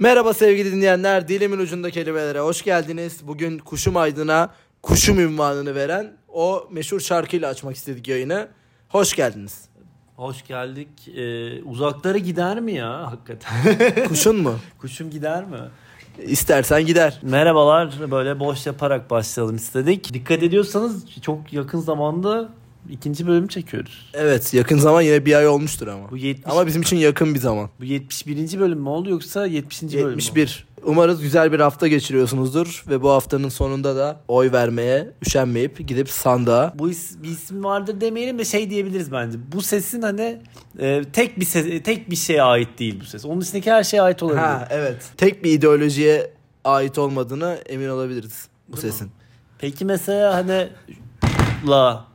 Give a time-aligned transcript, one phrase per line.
[0.00, 1.28] Merhaba sevgili dinleyenler.
[1.28, 3.26] Dilimin ucunda kelimelere hoş geldiniz.
[3.26, 4.50] Bugün Kuşum Aydın'a
[4.82, 8.48] Kuşum ünvanını veren o meşhur şarkıyla açmak istedik yayını.
[8.88, 9.60] Hoş geldiniz.
[10.16, 11.08] Hoş geldik.
[11.08, 13.52] Ee, uzaklara gider mi ya hakikaten?
[14.08, 14.54] Kuşun mu?
[14.78, 15.58] Kuşum gider mi?
[16.18, 17.18] İstersen gider.
[17.22, 18.10] Merhabalar.
[18.10, 20.14] Böyle boş yaparak başlayalım istedik.
[20.14, 22.48] Dikkat ediyorsanız çok yakın zamanda
[22.90, 24.10] ikinci bölüm çekiyoruz.
[24.14, 26.10] Evet yakın zaman yine bir ay olmuştur ama.
[26.10, 27.70] Bu 70 Ama bizim için yakın bir zaman.
[27.80, 28.60] bu 71.
[28.60, 29.82] bölüm mü oldu yoksa 70.
[29.82, 30.10] bölüm mü?
[30.10, 30.66] 71.
[30.84, 36.74] Umarız güzel bir hafta geçiriyorsunuzdur ve bu haftanın sonunda da oy vermeye üşenmeyip gidip sandığa
[36.78, 39.38] Bu is, bir isim vardır demeyelim de şey diyebiliriz bence.
[39.52, 40.38] Bu sesin hani
[40.78, 43.24] e, tek bir ses, tek bir şeye ait değil bu ses.
[43.24, 44.40] Onun içindeki her şeye ait olabilir.
[44.40, 44.96] Ha evet.
[45.16, 46.30] Tek bir ideolojiye
[46.64, 49.10] ait olmadığını emin olabiliriz bu sesin.
[49.58, 50.68] Peki mesela hani
[51.68, 52.11] la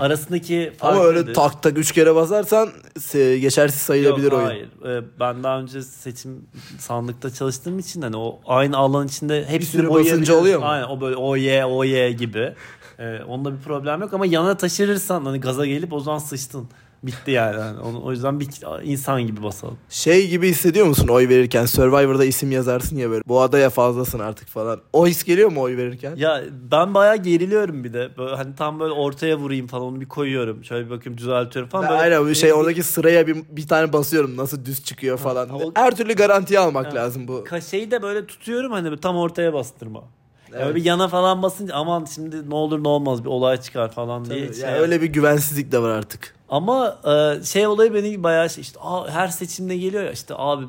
[0.00, 1.34] arasındaki fark Ama öyle nedir?
[1.34, 2.68] tak tak üç kere basarsan
[3.14, 4.46] geçersiz sayılabilir Yok, oyun.
[4.46, 4.68] Hayır.
[4.86, 6.44] Ee, ben daha önce seçim
[6.78, 10.22] sandıkta çalıştığım için hani o aynı alan içinde hepsini sürü boyayabiliyorsun.
[10.22, 10.66] basınca oluyor mu?
[10.66, 12.54] Aynen o böyle o ye o ye gibi.
[12.98, 16.68] Ee, onda bir problem yok ama yana taşırırsan hani gaza gelip o zaman sıçtın.
[17.06, 17.60] Bitti yani.
[17.60, 18.48] yani onu, o yüzden bir
[18.84, 19.78] insan gibi basalım.
[19.88, 21.66] Şey gibi hissediyor musun oy verirken?
[21.66, 23.22] Survivor'da isim yazarsın ya böyle.
[23.28, 24.80] Bu adaya fazlasın artık falan.
[24.92, 26.16] O his geliyor mu oy verirken?
[26.16, 28.08] Ya ben bayağı geriliyorum bir de.
[28.18, 30.64] Böyle hani tam böyle ortaya vurayım falan onu bir koyuyorum.
[30.64, 31.84] Şöyle bir bakayım düzeltiyorum falan.
[31.84, 35.48] Ben Böyle- aynen bir şey oradaki sıraya bir, bir tane basıyorum nasıl düz çıkıyor falan.
[35.48, 36.94] ha, o- Her türlü garantiye almak Ha.
[36.94, 37.44] lazım bu.
[37.44, 40.02] Kaşeyi de böyle tutuyorum hani tam ortaya bastırma.
[40.52, 40.62] Evet.
[40.62, 44.24] Yani bir yana falan basınca aman şimdi ne olur ne olmaz bir olay çıkar falan
[44.24, 44.46] diye.
[44.46, 46.34] Tabii, şey yani öyle bir güvensizlik de var artık.
[46.54, 50.64] Ama e, şey olayı beni bayağı şey işte aa, her seçimde geliyor ya işte abi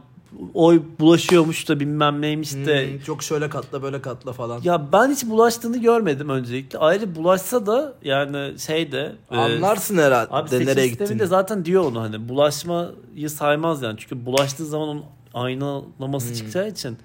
[0.53, 2.91] oy bulaşıyormuş da bilmem neymiş de.
[2.91, 4.61] Hmm, çok şöyle katla böyle katla falan.
[4.63, 6.79] Ya ben hiç bulaştığını görmedim öncelikle.
[6.79, 11.19] Ayrı bulaşsa da yani şey de e, Anlarsın herhalde Abi seçim nereye gittiğini.
[11.19, 13.95] de zaten diyor onu hani bulaşmayı saymaz yani.
[13.99, 16.35] Çünkü bulaştığı zaman onun aynalaması Hmm.
[16.35, 16.97] çıkacağı için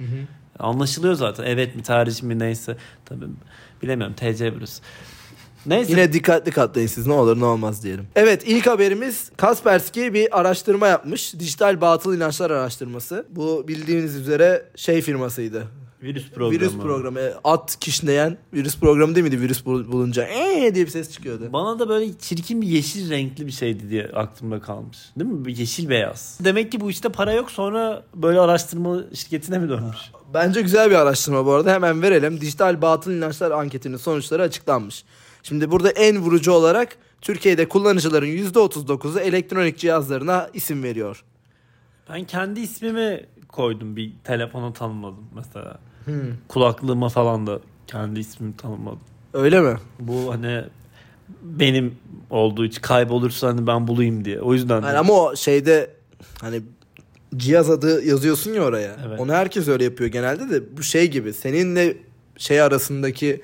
[0.59, 1.45] anlaşılıyor zaten.
[1.45, 2.77] Evet mi tercih mi neyse.
[3.05, 3.25] Tabii
[3.83, 4.81] bilemiyorum TC virüs.
[5.67, 5.91] Neyse.
[5.93, 8.07] Yine dikkatli katlayın siz ne olur ne olmaz diyelim.
[8.17, 11.35] Evet ilk haberimiz Kaspersky bir araştırma yapmış.
[11.39, 13.27] Dijital batıl inançlar araştırması.
[13.31, 15.67] Bu bildiğiniz üzere şey firmasıydı.
[16.03, 16.53] virüs programı.
[16.53, 17.21] Virüs programı.
[17.45, 19.41] At kişneyen virüs programı değil miydi?
[19.41, 21.53] Virüs bul- bulunca ee diye bir ses çıkıyordu.
[21.53, 24.99] Bana da böyle çirkin bir yeşil renkli bir şeydi diye aklımda kalmış.
[25.19, 25.45] Değil mi?
[25.45, 26.39] Bir yeşil beyaz.
[26.45, 29.99] Demek ki bu işte para yok sonra böyle araştırma şirketine mi dönmüş?
[30.35, 31.73] Bence güzel bir araştırma bu arada.
[31.73, 32.41] Hemen verelim.
[32.41, 35.05] Dijital batıl inançlar anketinin sonuçları açıklanmış.
[35.43, 41.25] Şimdi burada en vurucu olarak Türkiye'de kullanıcıların %39'u elektronik cihazlarına isim veriyor.
[42.11, 45.79] Ben kendi ismimi koydum bir telefona tanımladım mesela.
[46.49, 49.01] Kulaklığıma falan da kendi ismimi tanımladım.
[49.35, 49.77] Öyle mi?
[49.99, 50.65] Bu hani
[51.43, 51.95] benim
[52.31, 54.41] olduğu için kaybolursa hani ben bulayım diye.
[54.41, 55.91] O yüzden Yani ama o şeyde
[56.41, 56.63] hani
[57.37, 58.97] cihaz adı yazıyorsun ya oraya.
[59.07, 59.21] Evet.
[59.21, 61.97] Onu herkes öyle yapıyor genelde de bu şey gibi seninle
[62.37, 63.43] şey arasındaki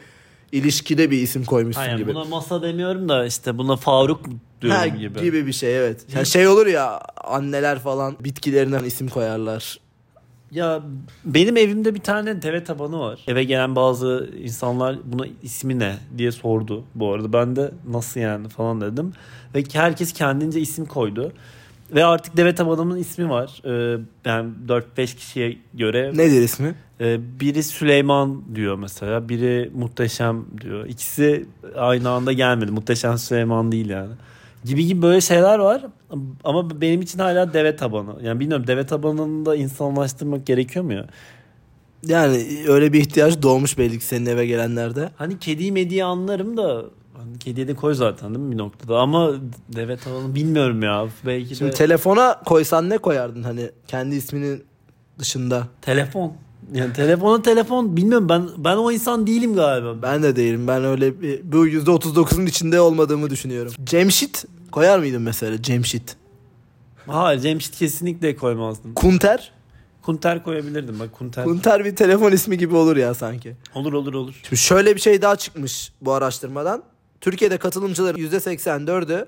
[0.53, 2.15] ilişkide bir isim koymuşsun Aynen, gibi.
[2.15, 4.21] buna masa demiyorum da işte buna Faruk
[4.63, 5.21] diyorum Ha, gibi.
[5.21, 5.47] gibi.
[5.47, 6.07] bir şey evet.
[6.15, 9.79] Yani şey olur ya anneler falan bitkilerinden isim koyarlar.
[10.51, 10.83] Ya
[11.25, 13.21] benim evimde bir tane deve tabanı var.
[13.27, 17.33] Eve gelen bazı insanlar buna ismi ne diye sordu bu arada.
[17.33, 19.13] Ben de nasıl yani falan dedim.
[19.55, 21.33] Ve herkes kendince isim koydu.
[21.95, 23.63] Ve artık deve tabanımın ismi var.
[23.65, 26.13] Ee, yani 4-5 kişiye göre.
[26.15, 26.75] Nedir ismi?
[27.01, 29.29] Ee, biri Süleyman diyor mesela.
[29.29, 30.87] Biri Muhteşem diyor.
[30.87, 32.71] İkisi aynı anda gelmedi.
[32.71, 34.13] Muhteşem Süleyman değil yani.
[34.65, 35.87] Gibi gibi böyle şeyler var.
[36.45, 38.23] Ama benim için hala deve tabanı.
[38.23, 41.07] Yani bilmiyorum deve tabanını da insanlaştırmak gerekiyor mu ya?
[42.07, 45.11] Yani öyle bir ihtiyaç doğmuş belli ki senin eve gelenlerde.
[45.17, 46.85] Hani kediyi mediyi anlarım da
[47.41, 49.33] kediye de koy zaten değil mi bir noktada ama
[49.69, 51.07] deve tabanı bilmiyorum ya.
[51.27, 54.65] Belki Şimdi de telefona koysan ne koyardın hani kendi isminin
[55.19, 55.69] dışında?
[55.83, 56.33] telefon.
[56.75, 60.03] Yani telefona telefon bilmiyorum ben ben o insan değilim galiba.
[60.03, 60.69] Ben de değilim.
[60.69, 63.73] Ben öyle bir, bu %39'un içinde olmadığımı düşünüyorum.
[63.85, 66.17] Cemşit koyar mıydın mesela Cemşit?
[67.07, 68.95] Hayır Cemşit kesinlikle koymazdım.
[68.95, 69.53] Kunter?
[70.03, 71.45] Kunter koyabilirdim bak Kunter.
[71.45, 73.53] Kunter bir telefon ismi gibi olur ya sanki.
[73.75, 74.41] olur olur olur.
[74.43, 76.83] Şimdi şöyle bir şey daha çıkmış bu araştırmadan.
[77.27, 79.27] Türkiye'de katılımcıların %84'ü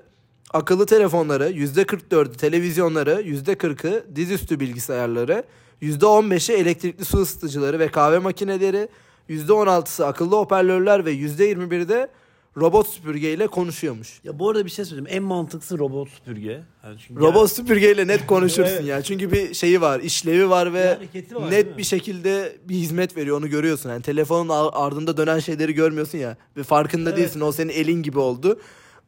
[0.51, 5.43] akıllı telefonları, %44'ü televizyonları, %40'ı dizüstü bilgisayarları,
[5.81, 8.87] %15'i elektrikli su ısıtıcıları ve kahve makineleri,
[9.29, 12.09] %16'sı akıllı hoparlörler ve %21'i de
[12.57, 14.19] robot süpürgeyle konuşuyormuş.
[14.23, 15.07] Ya bu arada bir şey söyleyeyim.
[15.09, 16.61] En mantıklısı robot süpürge.
[16.83, 18.85] Yani çünkü Robot süpürgeyle net konuşursun Evet.
[18.85, 19.01] ya.
[19.01, 23.37] Çünkü bir şeyi var, işlevi var ve Bir var, net bir şekilde bir hizmet veriyor.
[23.37, 23.89] Onu görüyorsun.
[23.89, 26.37] Yani telefonun ar- ardında dönen şeyleri görmüyorsun ya.
[26.57, 27.19] Ve farkında Evet.
[27.19, 27.41] değilsin.
[27.41, 28.59] O senin elin gibi oldu.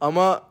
[0.01, 0.43] Ama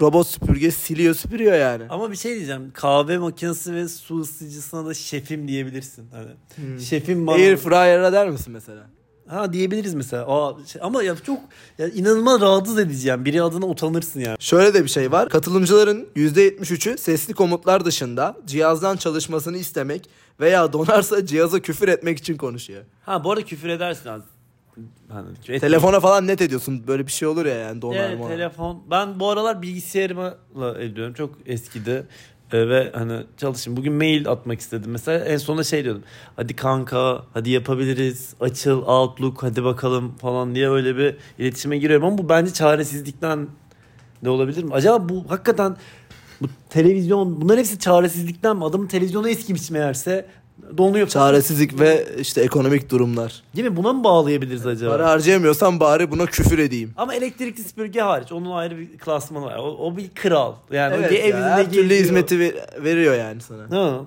[0.00, 1.84] Robot süpürge siliyor süpürüyor yani.
[1.88, 2.70] Ama bir şey diyeceğim.
[2.74, 6.04] Kahve makinesi ve su ısıtıcısına da şefim diyebilirsin.
[6.12, 7.36] Hani şefim bana...
[7.36, 8.86] Air fryer'a der misin mesela?
[9.32, 10.26] Ha diyebiliriz mesela.
[10.28, 11.38] Aa, şey- ama ya çok
[11.78, 13.24] ya inanılmaz rahatsız edici yani.
[13.24, 14.36] Biri adına utanırsın yani.
[14.40, 15.28] Şöyle de bir şey var.
[15.28, 20.08] Katılımcıların %73'ü sesli komutlar dışında cihazdan çalışmasını istemek
[20.40, 22.82] veya donarsa cihaza küfür etmek için konuşuyor.
[23.02, 24.22] Ha bu arada küfür edersin az.
[25.08, 26.84] Hani, et- Telefona falan net ediyorsun.
[26.86, 28.28] Böyle bir şey olur ya yani donar Evet, mı?
[28.28, 28.82] telefon.
[28.90, 30.36] Ben bu aralar bilgisayarımla
[30.80, 31.14] ediyorum.
[31.14, 32.06] Çok eskidi.
[32.52, 33.76] Ee, ve hani çalışayım.
[33.76, 34.90] Bugün mail atmak istedim.
[34.90, 36.02] Mesela en sonunda şey diyordum.
[36.36, 38.34] Hadi kanka, hadi yapabiliriz.
[38.40, 42.06] Açıl, Outlook, hadi bakalım falan diye öyle bir iletişime giriyorum.
[42.06, 43.48] Ama bu bence çaresizlikten
[44.24, 44.74] de olabilir mi?
[44.74, 45.76] Acaba bu hakikaten
[46.40, 48.64] bu televizyon, bunların hepsi çaresizlikten mi?
[48.64, 50.26] Adamın televizyonu eskimiş meğerse
[50.78, 51.08] donuyor.
[51.08, 53.42] Çaresizlik ve işte ekonomik durumlar.
[53.56, 53.76] Değil mi?
[53.76, 54.90] Buna mı bağlayabiliriz acaba?
[54.96, 56.92] Para harcayamıyorsan bari buna küfür edeyim.
[56.96, 59.56] Ama elektrikli süpürge hariç onun ayrı bir klasmanı var.
[59.58, 60.54] O, o bir kral.
[60.70, 62.54] Yani Evet o ya, evinde her türlü hizmeti ver-
[62.84, 63.78] veriyor yani sana.
[63.78, 64.00] Ha.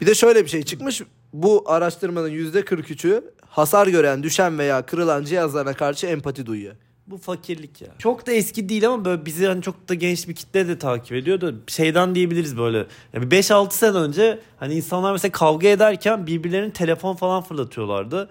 [0.00, 1.02] Bir de şöyle bir şey çıkmış.
[1.32, 6.74] Bu araştırmanın %43'ü hasar gören, düşen veya kırılan cihazlarına karşı empati duyuyor.
[7.10, 7.88] Bu fakirlik ya.
[7.98, 11.12] Çok da eski değil ama böyle bizi hani çok da genç bir kitle de takip
[11.12, 12.86] ediyor da şeyden diyebiliriz böyle.
[13.12, 18.28] Ya bir 5-6 sene önce hani insanlar mesela kavga ederken birbirlerine telefon falan fırlatıyorlardı.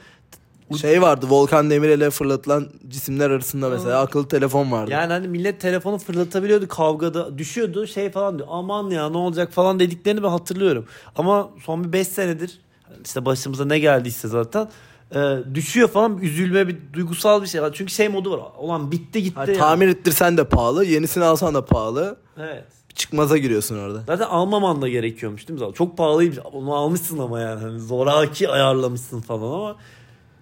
[0.82, 4.92] Şey vardı Volkan Demirel'e fırlatılan cisimler arasında mesela akıllı telefon vardı.
[4.92, 9.80] Yani hani millet telefonu fırlatabiliyordu kavgada düşüyordu şey falan diyor aman ya ne olacak falan
[9.80, 10.86] dediklerini ben hatırlıyorum.
[11.16, 12.60] Ama son bir 5 senedir
[13.06, 14.70] işte başımıza ne geldiyse zaten
[15.16, 17.72] e, düşüyor falan üzülme bir duygusal bir şey var.
[17.74, 19.36] Çünkü şey modu var olan bitti gitti.
[19.36, 19.58] Hani yani.
[19.60, 22.18] tamir ettirsen de pahalı, yenisini alsan da pahalı.
[22.38, 22.64] Evet.
[22.96, 24.04] Çıkmaza giriyorsun orada.
[24.08, 25.60] Zaten almaman da gerekiyormuş değil mi?
[25.60, 25.74] zaten?
[25.74, 26.38] Çok pahalıymış.
[26.54, 27.62] Onu almışsın ama yani.
[27.62, 29.76] Hani zoraki ayarlamışsın falan ama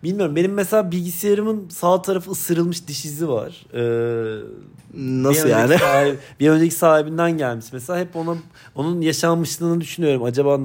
[0.03, 0.35] bilmiyorum.
[0.35, 3.65] Benim mesela bilgisayarımın sağ tarafı ısırılmış diş izi var.
[3.73, 4.39] Ee,
[4.93, 5.73] Nasıl bir yani?
[5.77, 7.65] sahibi- bir önceki sahibinden gelmiş.
[7.73, 8.35] Mesela hep ona
[8.75, 10.23] onun yaşanmışlığını düşünüyorum.
[10.23, 10.59] Acaba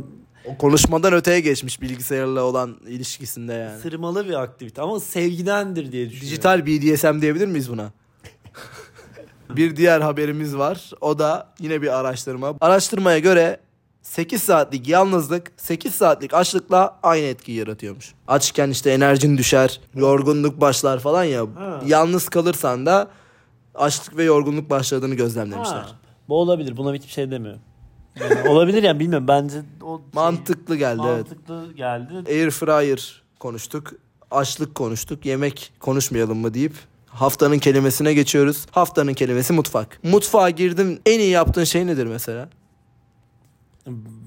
[0.44, 3.80] O konuşmadan öteye geçmiş bilgisayarla olan ilişkisinde yani.
[3.80, 6.30] sırmalı bir aktivite ama sevgidendir diye düşünüyorum.
[6.30, 7.92] Dijital BDSM diyebilir miyiz buna?
[9.56, 10.90] bir diğer haberimiz var.
[11.00, 12.54] O da yine bir araştırma.
[12.60, 13.60] Araştırmaya göre
[14.02, 18.14] 8 saatlik yalnızlık 8 saatlik açlıkla aynı etkiyi yaratıyormuş.
[18.28, 21.40] Açken işte enerjin düşer, yorgunluk başlar falan ya.
[21.40, 21.80] Ha.
[21.86, 23.10] Yalnız kalırsan da
[23.74, 25.76] açlık ve yorgunluk başladığını gözlemlemişler.
[25.76, 25.88] Ha,
[26.28, 26.76] bu olabilir.
[26.76, 27.60] Buna hiçbir şey demiyorum.
[28.20, 29.28] Yani olabilir yani bilmiyorum.
[29.28, 31.16] Bence o şey- Mantıklı geldi evet.
[31.16, 32.12] mantıklı geldi.
[32.28, 33.92] Air fryer konuştuk.
[34.30, 35.26] Açlık konuştuk.
[35.26, 36.72] Yemek konuşmayalım mı deyip
[37.06, 38.66] haftanın kelimesine geçiyoruz.
[38.70, 39.98] Haftanın kelimesi mutfak.
[40.02, 40.98] Mutfağa girdim.
[41.06, 42.48] En iyi yaptığın şey nedir mesela?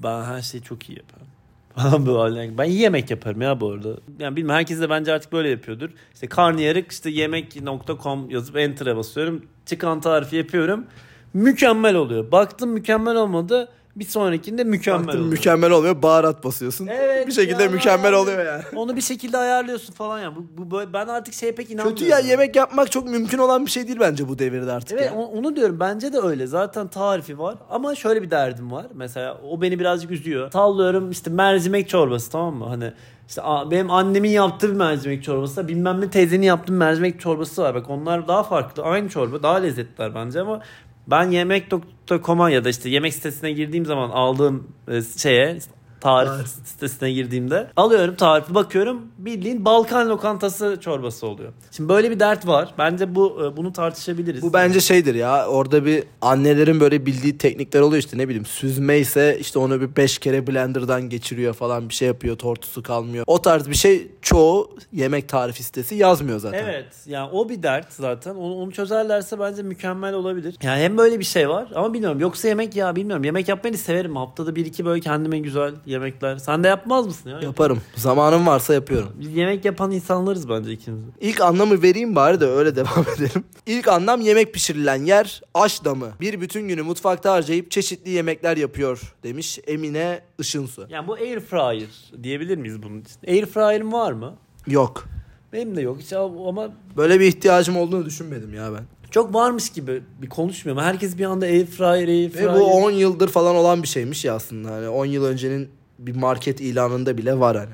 [0.02, 1.26] Ben her şeyi çok iyi yaparım.
[1.76, 2.58] Falan böyle.
[2.58, 3.88] Ben iyi yemek yaparım ya bu arada.
[4.18, 5.90] Yani bilmiyorum herkes de bence artık böyle yapıyordur.
[6.14, 9.42] İşte karnıyarık işte yemek.com yazıp enter'a basıyorum.
[9.66, 10.86] Çıkan tarifi yapıyorum.
[11.34, 12.32] Mükemmel oluyor.
[12.32, 13.68] Baktım mükemmel olmadı.
[13.96, 15.32] Bir sonrakinde mükemmel Baktın oluyor.
[15.32, 16.02] mükemmel oluyor.
[16.02, 16.86] Baharat basıyorsun.
[16.86, 17.68] Evet, bir şekilde ya.
[17.70, 18.62] mükemmel oluyor yani.
[18.76, 20.32] Onu bir şekilde ayarlıyorsun falan ya.
[20.36, 21.98] Bu, bu ben artık şeye pek inanmıyorum.
[21.98, 25.10] Kötü ya yemek yapmak çok mümkün olan bir şey değil bence bu devirde artık Evet
[25.12, 25.18] ya.
[25.18, 26.46] o- onu diyorum bence de öyle.
[26.46, 28.86] Zaten tarifi var ama şöyle bir derdim var.
[28.94, 30.50] Mesela o beni birazcık üzüyor.
[30.50, 32.64] Sallıyorum işte mercimek çorbası tamam mı?
[32.68, 32.92] Hani
[33.28, 37.74] işte benim annemin yaptığı bir mercimek çorbası da bilmem ne teyzenin yaptığı mercimek çorbası var.
[37.74, 38.82] Bak onlar daha farklı.
[38.82, 40.60] Aynı çorba daha lezzetliler bence ama
[41.06, 45.58] ben yemek.com'a ya da işte yemek sitesine girdiğim zaman aldığım e, şeye
[46.06, 46.48] tarif Tarif.
[46.64, 51.52] sitesine girdiğimde alıyorum tarifi bakıyorum bildiğin Balkan lokantası çorbası oluyor.
[51.70, 52.74] Şimdi böyle bir dert var.
[52.78, 54.42] Bence bu e, bunu tartışabiliriz.
[54.42, 58.98] Bu bence şeydir ya orada bir annelerin böyle bildiği teknikler oluyor işte ne bileyim süzme
[58.98, 63.24] ise işte onu bir 5 kere blenderdan geçiriyor falan bir şey yapıyor tortusu kalmıyor.
[63.26, 66.64] O tarz bir şey çoğu yemek tarifi sitesi yazmıyor zaten.
[66.64, 70.56] Evet yani o bir dert zaten onu, onu çözerlerse bence mükemmel olabilir.
[70.62, 74.16] Yani hem böyle bir şey var ama bilmiyorum yoksa yemek ya bilmiyorum yemek yapmayı severim
[74.16, 76.36] haftada bir iki böyle kendime güzel yemekler.
[76.38, 77.40] Sen de yapmaz mısın ya?
[77.40, 77.80] Yaparım.
[77.94, 79.12] Zamanım varsa yapıyorum.
[79.20, 81.00] Biz yemek yapan insanlarız bence ikimiz.
[81.06, 81.10] de.
[81.20, 83.44] İlk anlamı vereyim bari de öyle devam edelim.
[83.66, 86.08] İlk anlam yemek pişirilen yer aş damı.
[86.20, 90.86] Bir bütün günü mutfakta harcayıp çeşitli yemekler yapıyor demiş Emine Işınsu.
[90.90, 91.86] Yani bu air fryer
[92.22, 93.16] diyebilir miyiz bunun için?
[93.28, 94.34] Air fryer'ın var mı?
[94.66, 95.04] Yok.
[95.52, 98.84] Benim de yok hiç ama Böyle bir ihtiyacım olduğunu düşünmedim ya ben.
[99.10, 100.82] çok varmış gibi bir konuşmuyorum.
[100.84, 102.54] Herkes bir anda air fryer, air fryer.
[102.54, 104.70] Ve bu 10 yıldır falan olan bir şeymiş ya aslında.
[104.70, 107.72] Hani 10 yıl öncenin bir market ilanında bile var hani.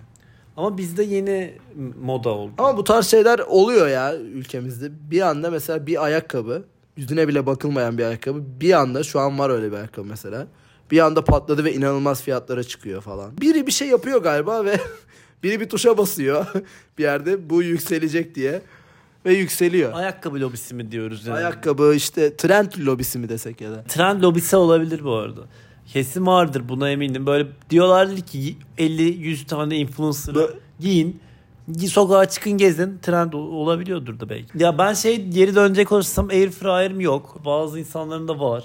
[0.57, 1.55] Ama bizde yeni
[2.03, 2.53] moda oldu.
[2.59, 4.91] Ama bu tarz şeyler oluyor ya ülkemizde.
[5.11, 6.65] Bir anda mesela bir ayakkabı,
[6.97, 8.39] yüzüne bile bakılmayan bir ayakkabı.
[8.61, 10.47] Bir anda şu an var öyle bir ayakkabı mesela.
[10.91, 13.39] Bir anda patladı ve inanılmaz fiyatlara çıkıyor falan.
[13.41, 14.77] Biri bir şey yapıyor galiba ve
[15.43, 16.47] biri bir tuşa basıyor
[16.99, 18.63] bir yerde bu yükselecek diye.
[19.27, 19.93] ve yükseliyor.
[19.93, 21.37] Ayakkabı lobisi mi diyoruz yani?
[21.37, 23.85] Ayakkabı işte trend lobisi mi desek ya da.
[23.85, 25.41] Trend lobisi olabilir bu arada.
[25.87, 27.27] Kesin vardır buna eminim.
[27.27, 31.21] Böyle diyorlardı ki 50-100 tane influencer'ı Bö- giyin.
[31.73, 32.99] gi- Sokağa çıkın gezin.
[33.03, 34.63] Trend olabiliyordur da belki.
[34.63, 37.41] Ya ben şey geri dönecek olursam air fryer'ım yok.
[37.45, 38.65] Bazı insanların da var.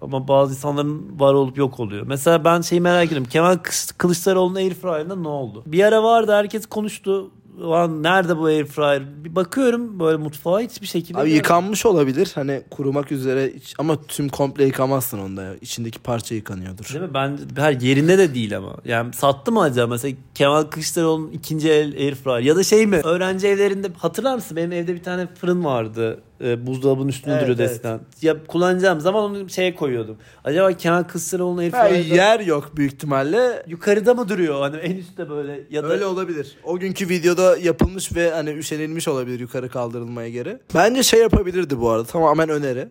[0.00, 2.06] Ama bazı insanların var olup yok oluyor.
[2.06, 3.26] Mesela ben şeyi merak ediyorum.
[3.30, 5.62] Kemal Kılıç- Kılıçdaroğlu'nun air fryer'ında ne oldu?
[5.66, 7.30] Bir ara vardı herkes konuştu.
[7.60, 9.24] Lan nerede bu air fryer?
[9.24, 11.18] Bir bakıyorum böyle mutfağa hiçbir şekilde.
[11.18, 12.32] Abi yıkanmış olabilir.
[12.34, 15.54] Hani kurumak üzere ama tüm komple yıkamazsın onda.
[15.60, 16.88] İçindeki parça yıkanıyordur.
[16.88, 17.14] Değil mi?
[17.14, 18.76] Ben her yerinde de değil ama.
[18.84, 22.96] Yani sattı mı acaba mesela Kemal Kılıçdaroğlu'nun ikinci el airfryer ya da şey mi?
[22.96, 24.56] Öğrenci evlerinde hatırlar mısın?
[24.56, 26.20] Benim evde bir tane fırın vardı.
[26.42, 27.70] E, buzdolabının üstünde Evet, duruyordu evet.
[27.72, 28.00] eskiden.
[28.22, 30.16] Ya kullanacağım zaman onu şeye koyuyordum.
[30.44, 33.62] Acaba Kemal Kılıçdaroğlu'nun Ha, airfryer'da yer yok büyük ihtimalle.
[33.68, 34.60] yukarıda mı duruyor?
[34.60, 36.56] Hani en üstte böyle ya da Öyle olabilir.
[36.64, 40.60] O günkü videoda yapılmış ve hani üşenilmiş olabilir yukarı kaldırılmaya göre.
[40.74, 42.88] Bence şey yapabilirdi bu arada tamamen öneri.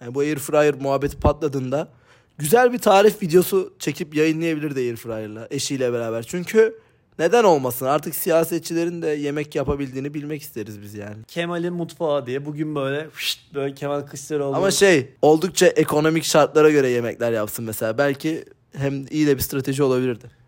[0.00, 1.88] Yani bu air fryer muhabbeti patladığında
[2.38, 6.22] güzel bir tarif videosu çekip yayınlayabilirdi air fryer'la eşiyle beraber.
[6.22, 6.78] Çünkü
[7.18, 7.86] neden olmasın?
[7.86, 11.24] Artık siyasetçilerin de yemek yapabildiğini bilmek isteriz biz yani.
[11.28, 16.88] Kemal'in mutfağı diye bugün böyle fışt, böyle Kemal Kılıçdaroğlu Ama şey oldukça ekonomik şartlara göre
[16.88, 17.98] yemekler yapsın mesela.
[17.98, 18.44] Belki
[18.76, 20.43] hem iyi de bir strateji olabilirdi.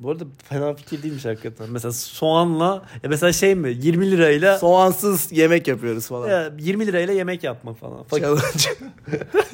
[0.00, 1.66] Bu arada fena fikir değilmiş hakikaten.
[1.70, 6.28] Mesela soğanla ya mesela şey mi 20 lirayla Soğansız yemek yapıyoruz falan.
[6.28, 8.04] ya 20 lirayla yemek yapma falan.
[8.10, 8.42] Challenge.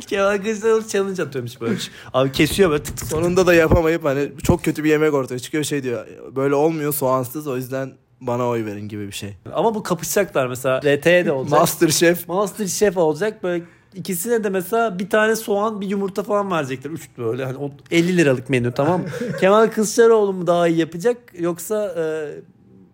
[0.07, 1.77] Kemal Kılıçdaroğlu challenge atıyormuş böyle.
[2.15, 3.09] Abi kesiyor böyle tık tık.
[3.09, 6.07] Sonunda da yapamayıp hani çok kötü bir yemek ortaya çıkıyor şey diyor.
[6.37, 9.37] Böyle olmuyor soğansız o yüzden bana oy verin gibi bir şey.
[9.53, 10.79] Ama bu kapışacaklar mesela.
[10.81, 11.61] RT'ye de olacak.
[11.61, 16.51] Master Chef Master Chef olacak böyle ikisine de mesela bir tane soğan bir yumurta falan
[16.51, 16.91] verecekler.
[16.91, 19.03] Üç böyle hani o 50 liralık menü tamam?
[19.41, 22.03] Kemal Kılıçdaroğlu mu daha iyi yapacak yoksa e,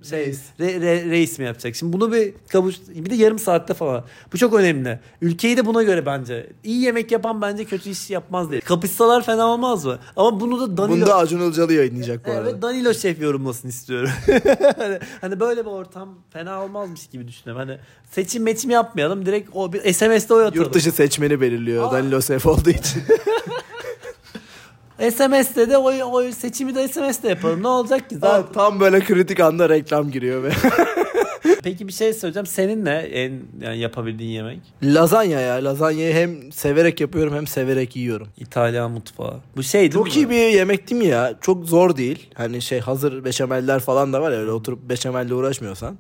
[0.03, 0.41] şey Reis.
[0.61, 1.77] re- re- reis mi yapacak?
[1.77, 4.05] Şimdi bunu bir kavuş bir de yarım saatte falan.
[4.33, 5.01] Bu çok önemli.
[5.23, 6.51] Ülkeyi de buna göre bence.
[6.65, 8.61] İyi yemek yapan bence kötü iş yapmaz diye.
[8.61, 9.99] Kapışsalar fena olmaz mı?
[10.17, 12.51] Ama bunu da Danilo bunu da Acun Ilıcalı yayınlayacak bu arada.
[12.51, 14.11] Evet Danilo Şef yorumlasın istiyorum.
[14.79, 17.69] hani, hani böyle bir ortam fena olmazmış gibi düşünüyorum.
[17.69, 17.79] Hani
[18.11, 19.27] seçim meçim yapmayalım.
[19.27, 20.65] Direkt o bir SMS'de oy atalım.
[20.65, 21.93] Yurt dışı seçmeni belirliyor Aa.
[21.93, 23.03] Danilo Chef olduğu için.
[25.01, 27.63] SMS'de de oy, oy seçimi de SMS'de yapalım.
[27.63, 28.43] Ne olacak ki zaten?
[28.43, 30.51] Aa, Tam böyle kritik anda reklam giriyor ve
[31.63, 32.47] Peki bir şey söyleyeceğim.
[32.47, 34.59] Senin ne en yani yapabildiğin yemek?
[34.83, 38.29] lazanya ya lazanyayı hem severek yapıyorum hem severek yiyorum.
[38.39, 39.35] İtalyan mutfağı.
[39.57, 40.13] Bu şey değil Çok mi?
[40.13, 41.35] iyi bir yemek değil mi ya?
[41.41, 42.31] Çok zor değil.
[42.35, 45.99] Hani şey hazır beşameller falan da var ya öyle oturup beşamelle uğraşmıyorsan.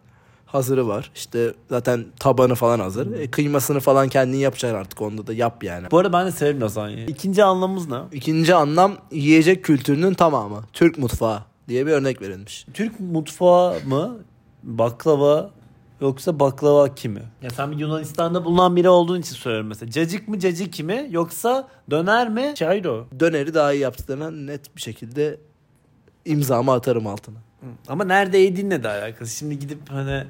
[0.53, 1.11] Hazırı var.
[1.15, 3.13] İşte zaten tabanı falan hazır.
[3.13, 5.91] E, kıymasını falan kendin yapacaksın artık onda da yap yani.
[5.91, 7.07] Bu arada ben de severim lazanyayı.
[7.07, 7.99] İkinci anlamımız ne?
[8.13, 10.63] İkinci anlam yiyecek kültürünün tamamı.
[10.73, 12.67] Türk mutfağı diye bir örnek verilmiş.
[12.75, 14.19] Türk mutfağı mı?
[14.63, 15.51] Baklava
[16.01, 17.23] yoksa baklava kimi?
[17.43, 19.91] Ya sen bir Yunanistan'da bulunan biri olduğun için soruyorum mesela.
[19.91, 22.53] Cacık mı cacık mi yoksa döner mi?
[22.57, 23.07] Çayro.
[23.21, 25.41] Döneri daha iyi yaptıklarına net bir şekilde
[26.25, 27.39] imzamı atarım altına.
[27.89, 29.37] Ama nerede yediğinle de alakası.
[29.37, 30.25] Şimdi gidip hani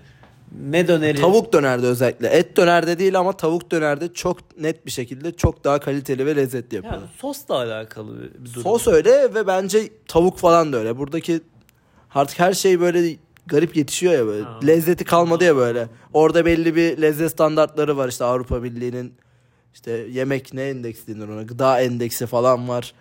[0.71, 1.21] ne döneri?
[1.21, 2.29] Tavuk dönerde özellikle.
[2.29, 6.75] Et dönerde değil ama tavuk dönerde çok net bir şekilde çok daha kaliteli ve lezzetli
[6.75, 7.11] Yani yapıyorlar.
[7.19, 8.63] sosla alakalı bir durum.
[8.63, 10.99] Sos öyle ve bence tavuk falan da öyle.
[10.99, 11.41] Buradaki
[12.15, 13.17] artık her şey böyle
[13.47, 14.45] garip yetişiyor ya böyle.
[14.45, 14.61] Ha.
[14.67, 15.89] Lezzeti kalmadı ya böyle.
[16.13, 19.15] Orada belli bir lezzet standartları var işte Avrupa Birliği'nin
[19.75, 22.95] işte yemek ne endeksi denir ona gıda endeksi falan var.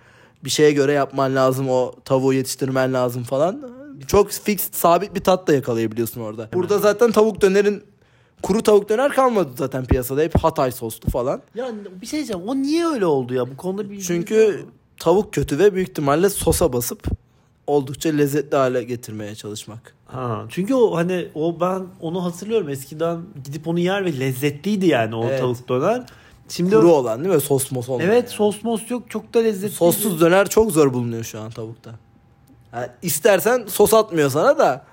[0.43, 3.62] Bir şeye göre yapman lazım o tavuğu yetiştirmen lazım falan.
[4.08, 6.50] Çok fix sabit bir tat da yakalayabiliyorsun orada.
[6.53, 7.84] Burada zaten tavuk dönerin
[8.43, 10.22] kuru tavuk döner kalmadı zaten piyasada.
[10.22, 11.41] Hep Hatay soslu falan.
[11.55, 12.41] Ya bir şey diyeceğim.
[12.48, 13.51] O niye öyle oldu ya?
[13.51, 14.65] Bu konuda bir Çünkü
[14.98, 17.03] tavuk kötü ve büyük ihtimalle sosa basıp
[17.67, 19.96] oldukça lezzetli hale getirmeye çalışmak.
[20.05, 25.15] Ha, çünkü o hani o ben onu hatırlıyorum eskiden gidip onu yer ve lezzetliydi yani
[25.15, 25.39] o Evet.
[25.39, 26.05] tavuk döner.
[26.50, 27.41] Şimdi Kuru olan değil mi?
[27.41, 28.10] Sos mos olmayan.
[28.12, 28.34] evet yani.
[28.36, 29.75] sos mos yok çok da lezzetli.
[29.75, 31.91] Sossuz döner çok zor bulunuyor şu an tavukta.
[32.74, 34.86] Yani istersen sos atmıyor sana da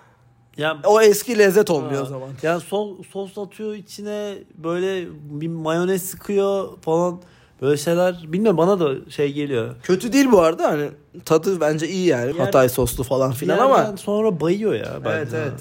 [0.57, 2.03] Ya o eski lezzet olmuyor Ha.
[2.03, 2.29] o zaman.
[2.43, 7.21] Yani sos, sos atıyor içine böyle bir mayonez sıkıyor falan
[7.63, 9.75] böyle şeyler bilmiyorum bana da şey geliyor.
[9.83, 10.91] Kötü değil bu arada hani
[11.25, 12.27] tadı bence iyi yani.
[12.27, 15.11] Yer- Hatay soslu falan filan ama sonra bayıyor ya bence.
[15.17, 15.61] Evet, evet.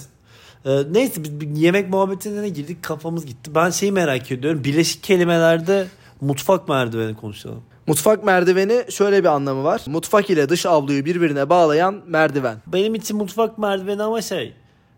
[0.65, 3.55] Ee, neyse biz bir yemek muhabbetine girdik kafamız gitti.
[3.55, 4.63] Ben şeyi merak ediyorum.
[4.63, 5.87] Birleşik kelimelerde
[6.21, 7.63] mutfak merdiveni konuşalım.
[7.87, 9.81] mutfak merdiveni şöyle bir anlamı var.
[9.87, 12.57] Mutfak ile dış avluyu birbirine bağlayan merdiven.
[12.67, 14.53] Benim için mutfak merdiveni ama şey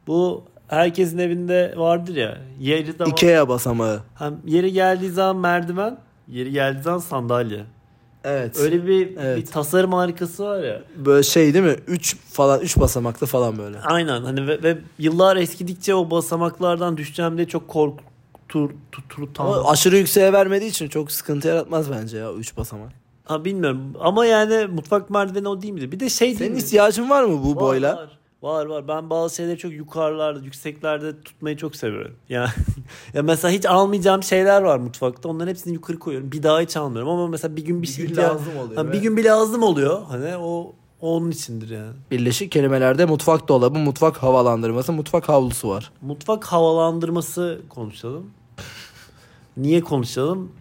[0.08, 2.38] bu herkesin evinde vardır ya.
[2.60, 4.00] Yeri zaman, Ikea basamağı.
[4.16, 5.98] hem yeri geldiği zaman merdiven,
[6.28, 7.64] yeri geldiği zaman sandalye.
[8.30, 8.60] Evet.
[8.60, 9.38] Öyle bir, Evet.
[9.38, 10.82] bir tasarım harikası var ya.
[10.96, 11.76] böyle şey değil mi?
[11.88, 13.80] 3 falan 3 basamaklı falan böyle.
[13.82, 18.00] Aynen hani ve, ve yıllar eskidikçe o basamaklardan düşeceğim diye çok kork
[18.50, 19.66] tutur tutur Ama tam.
[19.68, 22.92] aşırı yükseğe vermediği için çok sıkıntı yaratmaz bence ya 3 basamak.
[23.26, 25.92] Ha bilmiyorum ama yani mutfak merdiveni o değil miydi?
[25.92, 27.96] Bir de şey değil Senin ihtiyacın var mı bu Var, boyla?
[27.98, 28.17] Var.
[28.42, 28.88] Var var.
[28.88, 32.16] Ben bazı şeyleri çok yukarılarda, yükseklerde tutmayı çok seviyorum.
[32.30, 32.48] Ya
[33.14, 35.30] ya mesela hiç almayacağım şeyler var mutfakta.
[35.30, 36.32] Onların hepsini yukarı koyuyorum.
[36.32, 38.86] Bir daha hiç almıyorum ama mesela bir gün bir, Bir şey gün ihtiya- lazım oluyor
[38.88, 40.02] ve- bir gün bir lazım oluyor.
[40.04, 41.92] Hani o o onun içindir yani.
[42.12, 45.92] Birleşik kelimelerde mutfak dolabı, mutfak havalandırması, mutfak havlusu var.
[46.02, 48.26] Mutfak havalandırması konuşalım.
[49.58, 50.52] Niye konuşalım?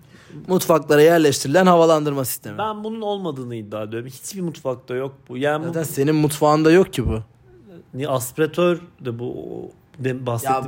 [0.49, 2.59] Mutfaklara yerleştirilen havalandırma sistemi.
[2.59, 4.09] Ben bunun olmadığını iddia ediyorum.
[4.09, 5.37] Hiçbir mutfakta yok bu.
[5.37, 7.19] Yani Zaten bu, senin mutfağında yok ki bu.
[7.97, 10.63] Ni aspiratör de bu o- benim Ya,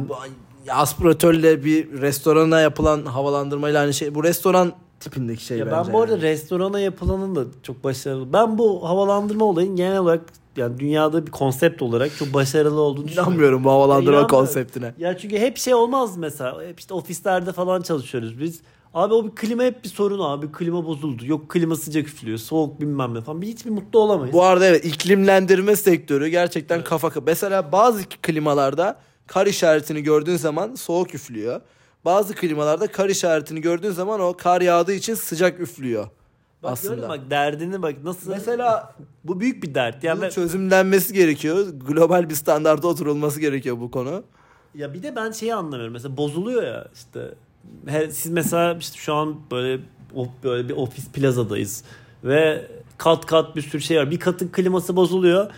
[0.66, 4.14] ya aspiratörle bir restorana yapılan havalandırmayla aynı şey.
[4.14, 5.76] Bu restoran tipindeki şey Ya bence.
[5.88, 6.22] ben bu arada yani.
[6.22, 8.32] restorana yapılanın da çok başarılı.
[8.32, 10.20] Ben bu havalandırma olayın genel olarak
[10.56, 13.30] yani dünyada bir konsept olarak çok başarılı olduğunu düşünüyorum.
[13.32, 14.28] İnanmıyorum bu havalandırma İnanmıyorum.
[14.46, 14.94] konseptine.
[14.98, 16.62] Ya çünkü hep şey olmaz mesela.
[16.62, 18.60] Hep işte ofislerde falan çalışıyoruz biz.
[18.98, 20.52] Abi o bir klima hep bir sorun abi.
[20.52, 21.26] Klima bozuldu.
[21.26, 22.38] Yok klima sıcak üflüyor.
[22.38, 23.42] Soğuk bilmem ne falan.
[23.42, 24.32] Bir hiçbir mutlu olamayız.
[24.32, 27.24] Bu arada evet iklimlendirme sektörü gerçekten kafa kafa.
[27.26, 31.60] Mesela bazı klimalarda kar işaretini gördüğün zaman soğuk üflüyor.
[32.04, 36.04] Bazı klimalarda kar işaretini gördüğün zaman o kar yağdığı için sıcak üflüyor.
[36.62, 37.08] bak, aslında.
[37.08, 38.30] bak derdini bak nasıl.
[38.30, 40.04] Mesela bu büyük bir dert.
[40.04, 41.66] Yani ben- çözümlenmesi gerekiyor.
[41.86, 44.22] Global bir standarda oturulması gerekiyor bu konu.
[44.74, 45.92] Ya bir de ben şeyi anlamıyorum.
[45.92, 47.34] Mesela bozuluyor ya işte.
[47.86, 49.82] Her, siz mesela işte şu an böyle
[50.44, 51.84] böyle bir ofis plazadayız
[52.24, 52.66] ve
[52.98, 54.10] kat kat bir sürü şey var.
[54.10, 55.50] Bir katın kliması bozuluyor.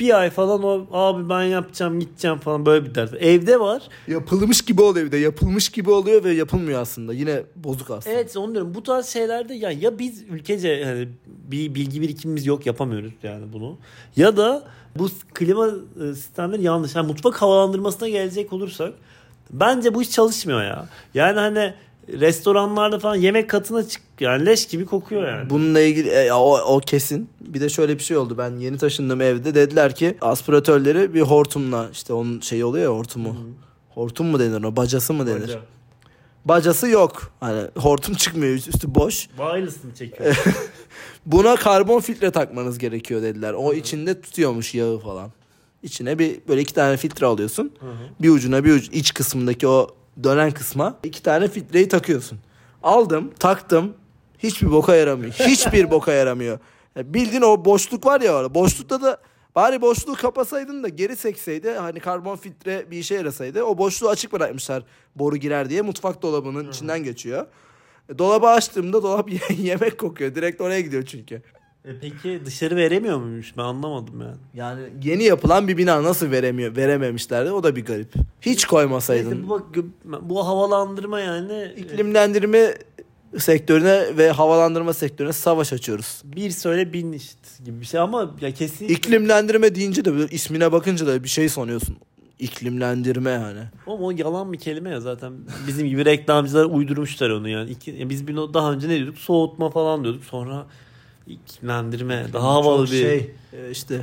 [0.00, 3.14] Bir ay falan o abi ben yapacağım gideceğim falan böyle bir dert.
[3.14, 3.82] Evde var.
[4.08, 5.16] Yapılmış gibi oluyor bir de.
[5.16, 7.14] Yapılmış gibi oluyor ve yapılmıyor aslında.
[7.14, 8.16] Yine bozuk aslında.
[8.16, 8.74] Evet onu diyorum.
[8.74, 13.78] Bu tarz şeylerde ya ya biz ülkece yani bir bilgi birikimimiz yok yapamıyoruz yani bunu.
[14.16, 14.64] Ya da
[14.98, 16.94] bu klima e, sistemleri yanlış.
[16.94, 18.94] Yani mutfak havalandırmasına gelecek olursak
[19.60, 20.86] bence bu iş çalışmıyor ya.
[21.14, 21.74] Yani hani
[22.08, 25.50] restoranlarda falan yemek katına çık yani leş gibi kokuyor yani.
[25.50, 27.28] Bununla ilgili e, o, o kesin.
[27.40, 28.38] Bir de şöyle bir şey oldu.
[28.38, 29.54] Ben yeni taşındım evde.
[29.54, 33.36] Dediler ki aspiratörleri bir hortumla işte onun şey oluyor ya hortumu.
[33.90, 34.76] Hortum mu denir o?
[34.76, 35.42] Bacası mı denir?
[35.42, 35.60] Hoca,
[36.44, 37.32] Bacası yok.
[37.40, 38.54] Hani hortum çıkmıyor.
[38.54, 39.14] Üstü boş.
[39.36, 40.36] Wireless mı çekiyor?
[41.26, 43.52] Buna karbon filtre takmanız gerekiyor dediler.
[43.52, 45.30] O içinde tutuyormuş yağı falan.
[45.84, 47.72] İçine bir böyle iki tane filtre alıyorsun.
[47.80, 47.92] Hı hı.
[48.20, 49.88] Bir ucuna bir ucu iç kısmındaki o
[50.24, 52.38] dönen kısma iki tane filtreyi takıyorsun.
[52.82, 53.94] Aldım, taktım.
[54.38, 55.32] Hiçbir boka yaramıyor.
[55.32, 56.58] Hiçbir boka yaramıyor.
[56.96, 58.54] Ya bildiğin o boşluk var ya orada.
[58.54, 59.18] Boşlukta da
[59.54, 63.62] bari boşluğu kapasaydın da geri sekseydi hani karbon filtre bir işe yarasaydı.
[63.64, 64.82] O boşluğu açık bırakmışlar
[65.16, 67.46] boru girer diye mutfak dolabının içinden geçiyor.
[68.08, 70.34] E, Dolabı açtığımda dolap yemek kokuyor.
[70.34, 71.42] Direkt oraya gidiyor çünkü.
[71.84, 73.56] E peki dışarı veremiyor muymuş?
[73.56, 74.36] Ben anlamadım yani.
[74.54, 78.14] Yani yeni yapılan bir bina nasıl veremiyor, verememişlerdi o da bir garip.
[78.40, 79.30] Hiç koymasaydın.
[79.30, 79.62] Neyse, bu, bak,
[80.22, 82.74] bu havalandırma yani İklimlendirme
[83.38, 86.22] sektörüne ve havalandırma sektörüne savaş açıyoruz.
[86.24, 90.72] bir söyle bin işit gibi bir şey ama ya kesin İklimlendirme deyince de böyle ismine
[90.72, 91.96] bakınca da bir şey sanıyorsun.
[92.38, 93.60] İklimlendirme yani.
[93.86, 95.32] Ama o yalan bir kelime ya zaten.
[95.66, 97.70] Bizim gibi reklamcılar uydurmuşlar onu yani.
[97.70, 99.18] İki, ya biz bunu daha önce ne diyorduk?
[99.18, 100.24] Soğutma falan diyorduk.
[100.24, 100.66] Sonra
[101.26, 102.26] iklimlendirme.
[102.32, 104.00] Daha havalı bir şey e, işte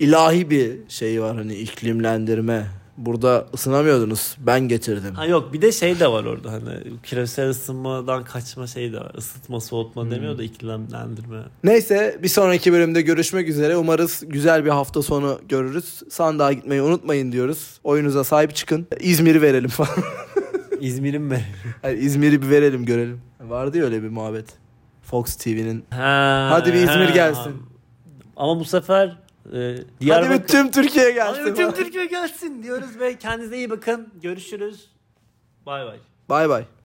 [0.00, 2.66] ilahi bir şey var hani iklimlendirme.
[2.96, 4.36] Burada ısınamıyordunuz.
[4.38, 5.14] Ben getirdim.
[5.14, 6.70] Ha yok bir de şey de var orada hani
[7.02, 9.12] küresel ısınmadan kaçma şey de var.
[9.18, 10.10] Isıtma soğutma Hmm.
[10.10, 11.42] demiyor da iklimlendirme.
[11.64, 13.76] Neyse bir sonraki bölümde görüşmek üzere.
[13.76, 16.00] Umarız güzel bir hafta sonu görürüz.
[16.10, 17.80] Sandığa gitmeyi unutmayın diyoruz.
[17.84, 18.86] Oyunuza sahip çıkın.
[19.00, 19.90] İzmir'i verelim falan.
[20.80, 21.44] İzmir'in mi?
[21.82, 23.20] Hayır, İzmir'i bir verelim görelim.
[23.40, 24.46] Vardı ya öyle bir muhabbet.
[25.10, 25.84] Fox TV'nin.
[25.90, 27.10] Ha, Hadi bir İzmir ha.
[27.14, 27.62] gelsin.
[28.36, 29.12] Ama bu sefer e,
[29.52, 30.42] Hadi Diyarbakır...
[30.42, 31.42] bir tüm Türkiye gelsin.
[31.42, 34.08] Hadi tüm Türkiye gelsin diyoruz ve kendinize iyi bakın.
[34.22, 34.88] Görüşürüz.
[35.66, 35.96] Bay bay.
[36.28, 36.64] Bay bay.